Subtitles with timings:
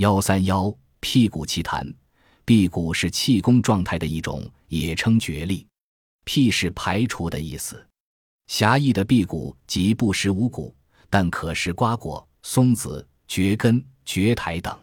[0.00, 1.86] 幺三幺辟谷奇谈，
[2.46, 5.66] 辟谷是气功状态的一种，也称绝力。
[6.24, 7.86] 辟是排除的意思。
[8.46, 10.74] 狭义的辟谷即不食五谷，
[11.10, 14.74] 但可食瓜果、松子、蕨根、蕨苔等。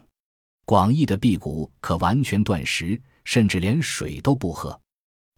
[0.64, 4.80] 广义的辟谷可完全断食，甚至连水都不喝。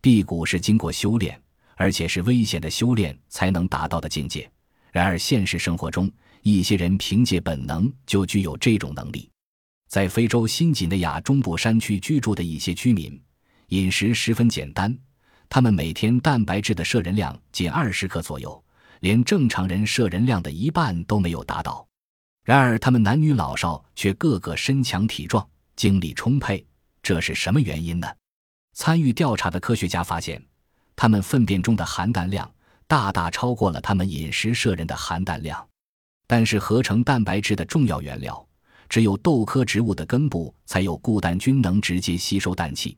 [0.03, 1.43] 辟谷是经过修炼，
[1.75, 4.47] 而且是危险的修炼才能达到的境界。
[4.93, 6.13] 然而现实生活中，
[6.43, 9.31] 一些人凭借本能就具有这种能力。
[9.91, 13.21] 在非洲新几内亚中部山区居住的一些居民，
[13.71, 14.97] 饮食十分简单。
[15.49, 18.65] 他们每天蛋白质的摄人量仅二十克左右，
[19.01, 21.85] 连正常人摄人量的一半都没有达到。
[22.45, 26.65] 然而，他们男女老少却个个身强体壮，精力充沛。
[27.03, 28.07] 这是什么原因呢？
[28.75, 30.41] 参与调查的科学家发现，
[30.95, 32.49] 他们粪便中的含氮量
[32.87, 35.67] 大大超过了他们饮食摄人的含氮量。
[36.29, 38.47] 但是，合成蛋白质的重要原料，
[38.91, 42.95] 只有豆科植物的根部才有固氮菌能直接吸收氮气。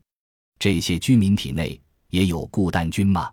[0.59, 1.79] 这些居民体内。
[2.09, 3.31] 也有固氮菌吗？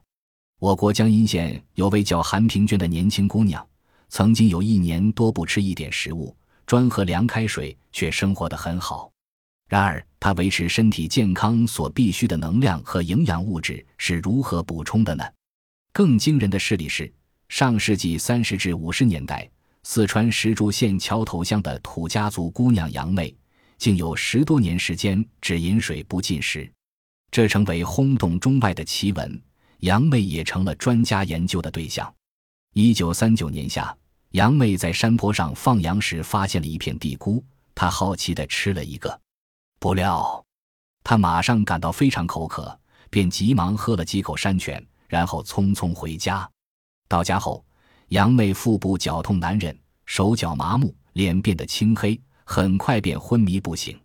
[0.59, 3.62] 我国江阴县有位叫韩平娟的年轻姑娘，
[4.09, 6.34] 曾经有一年多不吃一点食物，
[6.65, 9.12] 专喝凉开水，却生活得很好。
[9.69, 15.23] 然而，她维持身体健康所必需的能量和营养物质是如何补充的呢？
[15.93, 17.12] 更惊人的事例是，
[17.51, 19.47] 上世纪三十至五十年代，
[19.83, 23.34] 四川石柱县桥头乡的土家族姑娘杨妹，
[23.78, 26.70] 竟有十多年时间只饮水不进食。
[27.31, 29.42] 这成为轰动中外的奇闻，
[29.78, 32.12] 杨妹也成了专家研究的对象。
[32.75, 33.97] 一九三九年夏，
[34.33, 37.42] 杨妹在山坡上放羊时发现了一片地菇，
[37.75, 39.19] 她好奇地吃了一个，
[39.78, 40.44] 不料
[41.03, 42.78] 她马上感到非常口渴，
[43.09, 46.48] 便急忙喝了几口山泉，然后匆匆回家。
[47.09, 47.65] 到家后，
[48.11, 53.97] 杨妹腹部绞痛难忍，手脚麻木，脸变得青黑，很快便昏迷不醒。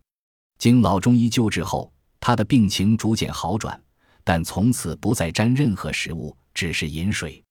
[0.60, 1.92] 经老中医救治后。
[2.20, 3.80] 她的病情逐渐好转，
[4.24, 7.44] 但从此不再沾任何食物，只是饮水。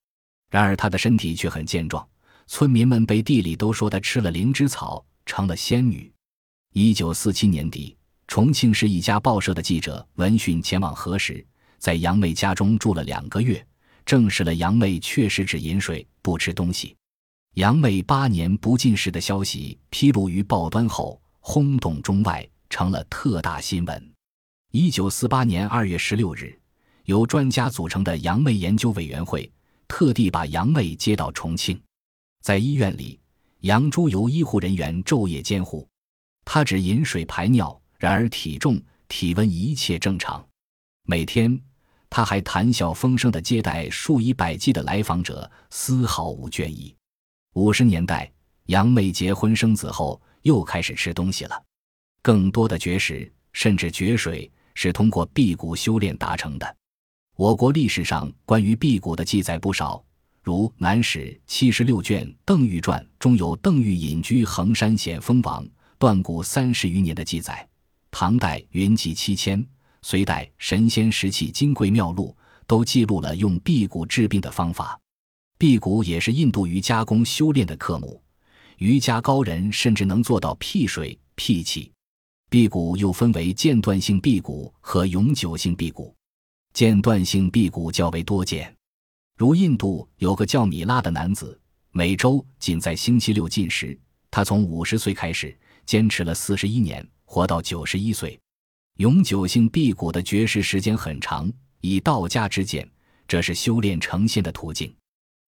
[0.50, 2.04] 然而她的身体却很健壮，
[2.48, 6.12] 村民们背地里都说她吃了灵芝草成了仙女。
[6.72, 11.44] 一九四七年底，重庆市一家报社的记者闻讯前往核实，
[11.78, 13.64] 在杨妹家中住了两个月，
[14.04, 16.94] 证实了杨妹确实只饮水不吃东西。
[17.54, 24.12] 杨妹八年不进食的消息披露于报端后，轰动中外，成了特大新闻。
[24.72, 26.58] 一九四八年二月十六日，
[27.04, 29.48] 由专家组成的杨妹研究委员会
[29.86, 31.80] 特地把杨妹接到重庆，
[32.42, 33.20] 在医院里，
[33.60, 35.86] 杨珠由医护人员昼夜监护。
[36.44, 40.44] 她只饮水排尿，然而体重、体温一切正常。
[41.06, 41.60] 每天，
[42.16, 46.94] 他还谈笑风生地接待数以百计的来访者，丝毫无倦意。
[47.54, 48.30] 五十年代，
[48.66, 51.60] 杨妹结婚生子后，又开始吃东西了，
[52.22, 54.48] 更多的绝食，甚至绝水。
[54.74, 56.76] 是通过辟谷修炼达成的。
[57.36, 60.00] 我国历史上关于辟谷的记载不少，
[60.40, 65.66] 如《南史》七十六卷《邓禹传》中有邓禹隐居衡山险峰王
[65.98, 67.68] 断谷三十余年的记载。
[68.12, 69.60] 唐代《云集七千》，
[70.06, 75.00] 隋代《神仙石器金匮妙录》都记录了用辟谷治病的方法。
[75.56, 78.22] 辟谷也是印度瑜伽功修炼的科目，
[78.76, 81.90] 瑜伽高人甚至能做到辟水辟气。
[82.50, 86.14] 辟谷又分为间断性辟谷和永久性辟谷，
[86.74, 88.76] 间断性辟谷较为多见，
[89.38, 91.58] 如印度有个叫米拉的男子，
[91.92, 93.98] 每周仅在星期六进食，
[94.30, 98.38] 他从五十岁开始坚持了四十一年，活到九十一岁。
[98.98, 102.88] 永久性辟谷的绝食时间很长，以道家之见，
[103.26, 104.94] 这是修炼成仙的途径。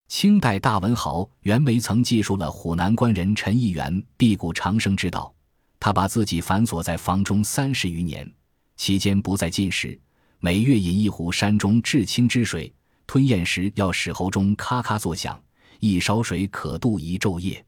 [0.09, 5.33] 清代大文豪袁枚曾记述了湖南官人陈义元辟谷长生之道。
[5.79, 8.29] 他把自己反锁在房中三十余年，
[8.77, 9.97] 期间不再进食，
[10.41, 12.75] 每月饮一壶山中至清之水，
[13.07, 15.41] 吞咽时要使喉中咔咔作响，
[15.79, 17.65] 一勺水可度一昼夜。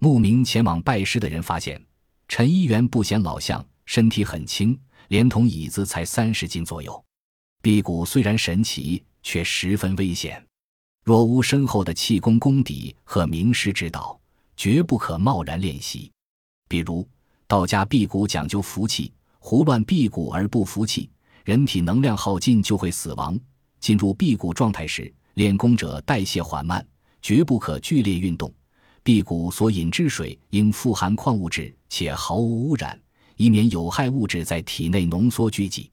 [0.00, 1.80] 慕名前往拜师的人发现，
[2.26, 4.76] 陈一元不显老相，身体很轻，
[5.08, 7.04] 连同椅子才三十斤左右。
[7.60, 10.44] 辟谷虽然神奇，却十分危险，
[11.04, 14.18] 若无深厚的气功功底和名师指导，
[14.56, 16.10] 绝不可贸然练习。
[16.68, 17.06] 比如。
[17.48, 21.10] 道家辟谷讲究服气，胡乱辟谷而不服气，
[21.44, 23.38] 人体能量耗尽就会死亡。
[23.78, 26.82] 进入辟谷状态时，练功者代谢缓慢，
[27.20, 28.50] 绝不可剧烈运动。
[29.02, 32.98] 辟谷所饮之水应富含矿物质，且毫无污染，
[33.42, 35.90] 以免有害物质在体内浓缩聚集。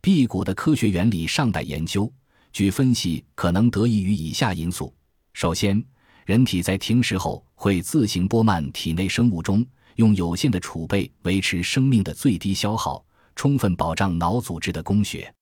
[0.00, 2.08] 辟谷的科学原理尚待研究，
[2.52, 4.94] 据分析可能得益于以下因素：
[5.32, 5.84] 首先，
[6.24, 9.66] 人体在停食后会自行拨慢体内生物钟。
[9.96, 13.04] 用有限的储备维持生命的最低消耗，
[13.34, 15.32] 充分保障脑组织的供血。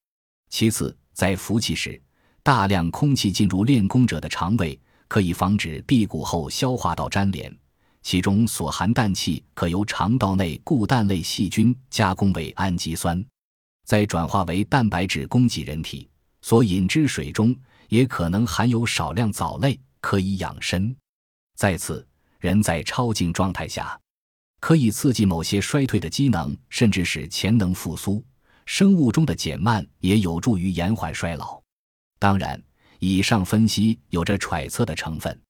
[0.48, 2.00] 其次，在服气时，
[2.42, 7.54] 大量空气进入练功者的肠胃，可以防止辟谷后消化道粘连，
[8.02, 13.24] 其中所含氮气可由肠道内固氮类细菌加工为氨基酸，
[13.84, 16.08] 再转化为蛋白质供给人体。
[16.40, 17.56] 所饮之水中
[17.88, 20.94] 也可能含有少量藻类，可以养身。
[21.56, 22.04] 再次，
[22.40, 23.96] 人在超静状态下，
[24.58, 28.24] 可以刺激某些衰退的机能，甚至使潜能复苏。
[28.66, 31.62] 生物钟的减慢也有助于延缓衰老。
[32.18, 32.60] 当然，
[32.98, 35.40] 以上分析有着揣测的成分。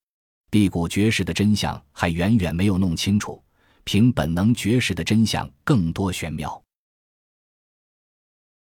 [0.52, 3.42] 辟谷绝食的真相还远远没有弄清楚，
[3.84, 6.62] 凭本能绝食的真相更多玄妙。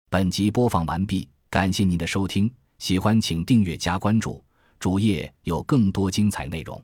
[0.08, 1.28] 本集播放完毕。
[1.50, 4.42] 感谢您的收听，喜欢请订阅加关注，
[4.78, 6.82] 主页有更多精彩内容。